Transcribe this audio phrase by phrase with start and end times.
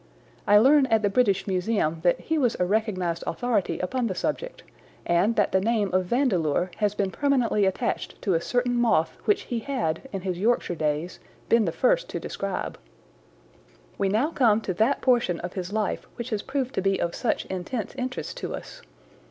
[0.47, 4.63] I learned at the British Museum that he was a recognized authority upon the subject,
[5.05, 9.43] and that the name of Vandeleur has been permanently attached to a certain moth which
[9.43, 11.19] he had, in his Yorkshire days,
[11.49, 12.79] been the first to describe.
[13.99, 17.13] "We now come to that portion of his life which has proved to be of
[17.13, 18.81] such intense interest to us.